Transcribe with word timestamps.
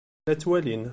La 0.27 0.35
ttwalin. 0.35 0.83